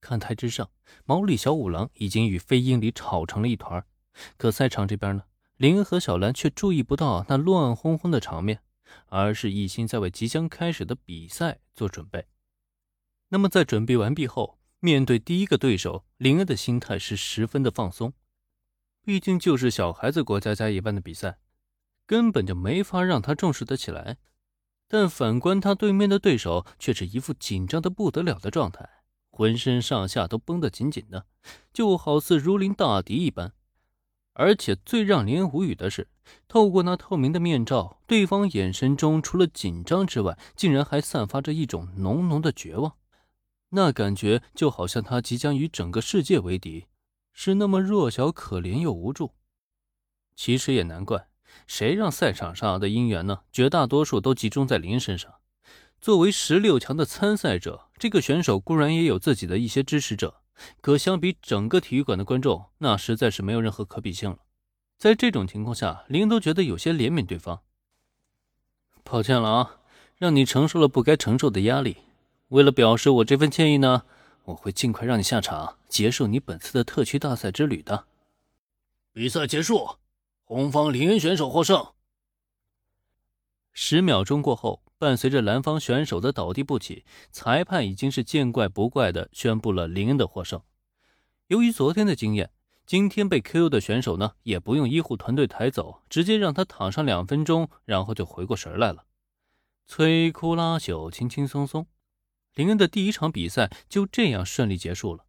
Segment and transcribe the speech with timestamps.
[0.00, 0.70] 看台之上，
[1.04, 3.84] 毛利小五郎已经与飞鹰里吵成了一团。
[4.36, 5.24] 可赛场这边呢，
[5.56, 8.62] 林恩和小兰却注意不到那乱哄哄的场面，
[9.06, 12.26] 而是一心在为即将开始的比赛做准备。
[13.28, 18.12] 那么在准备完毕后，面对第一个对手，林恩的心态是十分的放松。
[19.02, 21.38] 毕竟就是小孩子过家家一般的比赛，
[22.06, 24.18] 根本就没法让他重视得起来。
[24.88, 28.88] 但反观他对面的对手，却是一副紧张的不得了的状态。
[29.40, 31.24] 浑身上下都绷得紧紧的，
[31.72, 33.54] 就好似如临大敌一般。
[34.34, 36.08] 而且最让林无语的是，
[36.46, 42.96] 透过那透明的面罩，对方眼神中除了紧张之外，竟然还散发着一种浓浓的绝望。
[43.70, 46.84] 那感觉就好像他即将与整个世界为敌，
[47.32, 49.32] 是那么弱小、可怜又无助。
[50.36, 51.28] 其实也难怪，
[51.66, 53.40] 谁让赛场上的姻缘呢？
[53.50, 55.36] 绝大多数都集中在林身上。
[55.98, 60.40] 作为十六强的参赛者，这个选手固然也有自己的一些支持者，
[60.80, 64.38] 可相比整个体育馆的观众，那实在是没有任何可比性了。
[64.96, 67.60] 在这种情况下，林都觉得有些怜悯对方。
[69.04, 69.80] 抱歉了啊，
[70.16, 71.98] 让你承受了不该承受的压力。
[72.48, 74.06] 为了表示我这份歉意呢，
[74.44, 78.06] 我会尽快让你下场，结束你本次的特区大赛之旅的。
[79.12, 79.96] 比赛结束，
[80.44, 81.86] 红方林恩选手获胜。
[83.74, 84.82] 十秒钟过后。
[85.00, 90.60] 伴随着蓝方选手的倒地不起，裁判已经是见怪不怪的宣布了林恩的获胜。
[91.46, 92.50] 由于昨天的经验，
[92.84, 99.06] 今天被 KO 的选手呢也不用医护团队抬走，直接让他躺上两分钟，然后就回过神来了。
[99.88, 101.86] 摧枯拉朽，轻轻松松，
[102.54, 105.24] 林恩的第一场比赛就这样顺利结束了。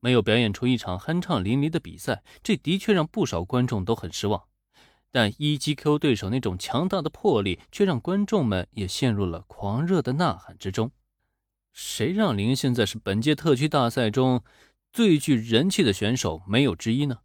[0.00, 4.47] 没有表演出一场酣畅淋漓的比赛，这的确让不少观众都很失望。
[5.18, 10.92] 但 E.G.Q 对手那种强大的魄力，却让观众们也陷入了狂热的呐喊之中。
[11.72, 14.44] 谁让林现在是本届特区大赛中
[14.92, 17.18] 最具人气的选手没有之一呢？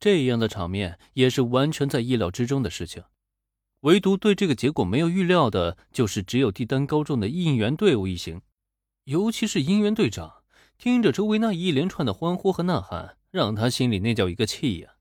[0.00, 3.04] 这样的场面也是完全在意料之中的事情。
[3.82, 8.42] 唯独对这个结果没有预料的，就是只有帝丹高中的应援队伍一行，
[9.04, 10.42] 尤其是应援队长，
[10.76, 14.93] 听着周围那一连串的欢呼和呐喊，让他心里那叫一个气呀！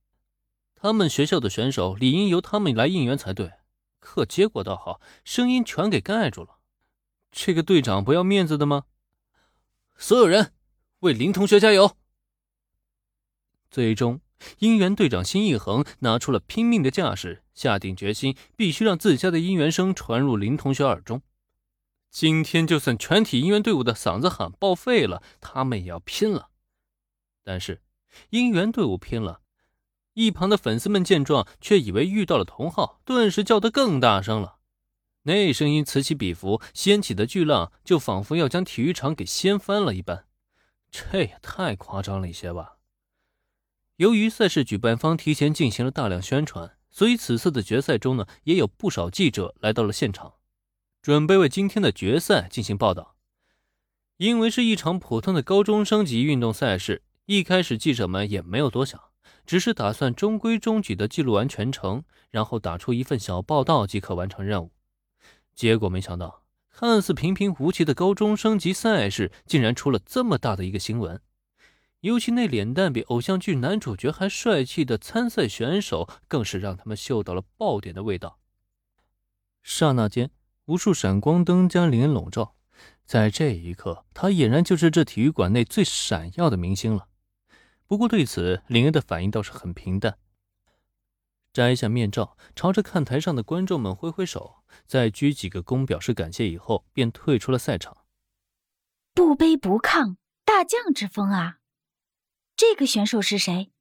[0.83, 3.53] 他们学校的选手理应由他们来应援才对，
[4.01, 6.57] 可结果倒好，声音全给盖住了。
[7.31, 8.83] 这个队长不要面子的吗？
[9.95, 10.51] 所有人
[10.99, 11.95] 为林同学加油！
[13.71, 14.19] 最终，
[14.59, 21.21] 应援队长辛一恒拿出了拼命的架势，下定决心必须让自家的应援声传入林同学耳中。
[22.11, 26.49] 今天就算全体应援队伍的嗓子喊报废了，他们也要拼了。
[27.41, 27.81] 但是，
[28.31, 29.39] 应援队伍拼了。
[30.13, 34.57] 一旁的粉丝们见状，却以为遇到了同好，顿时叫得更大声了。
[35.23, 40.25] 那声音此起彼伏，掀起的巨浪就仿佛要将体育场给掀翻了一般。
[40.91, 42.73] 这也太夸张了一些吧？
[43.95, 50.33] 由于赛事举办方提前进行了大量宣传，所以此次的决赛中呢，也有不少记者来到了现场，
[51.01, 53.15] 准备为今天的决赛进行报道。
[54.17, 59.01] 因为是一场普通的高中生级运动赛事，一开始记者们也没有多想。
[59.45, 64.71] 只是打算中规中矩的记录完全程，然后打出一份小报道即可完成任务。
[65.53, 71.21] 结果没想到，看似平平无奇的高中升级赛事，竟然出了这么大的一个新闻。
[71.99, 78.39] 尤其那脸蛋比偶像剧男主角还帅气的参赛选手，更是让他们嗅到了爆点的味道。
[79.61, 80.29] 刹那间，
[80.65, 82.55] 无数闪光灯将林笼罩，
[83.05, 87.07] 在这一刻，他俨然就是这体育馆内最闪耀的明星了。
[87.87, 90.17] 不过对此，林恩的反应倒是很平淡，
[91.51, 97.97] 摘下面罩，朝着看台上的观众们挥挥手，再鞠几个躬表示感谢，以后便退出了赛场。
[99.13, 101.59] 不卑不亢，大将之风啊！
[102.55, 103.71] 这个选手是谁？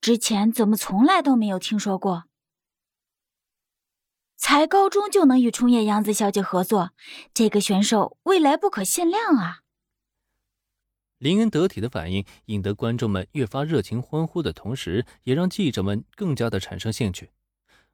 [0.00, 2.24] 之前怎么从来都没有听说过？
[4.36, 6.90] 才高中就能与冲野洋子小姐合作，
[7.32, 9.60] 这个选手未来不可限量啊！
[11.22, 17.30] 林恩得体的反应，引得观众们越发热情欢呼的同时，也让记者们更加的产生兴趣。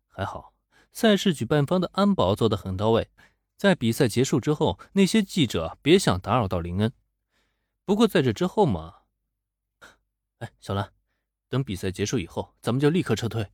[0.06, 0.54] 还好，
[0.92, 3.10] 赛事举办方的安保做得很到位，
[3.58, 6.90] 在比赛结束之后，那些记者别想打扰到林恩。
[7.84, 8.94] 不过在这之后嘛，
[10.38, 10.90] 哎，小兰，
[11.50, 13.46] 等比赛结束以后，咱们就立刻撤退。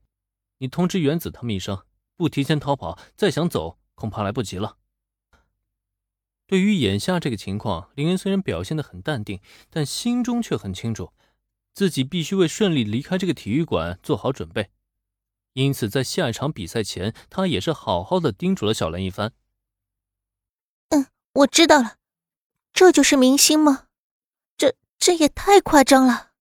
[0.59, 1.82] 你通知原子他们一声，
[2.15, 4.77] 不提前逃跑，再想走恐怕来不及了。
[6.46, 11.12] 对于眼下这个情况，林恩虽然表现的很淡定，但心中却很清楚，
[11.73, 14.70] 自己必须为顺利离开这个体育馆做好准备。
[15.55, 19.32] 因此，在下一场比赛前，他也是好好的叮嘱了小兰一番。
[20.91, 21.96] 嗯，我知道了，
[22.73, 23.87] 这就是明星吗？
[24.58, 26.32] 这这也太夸张了。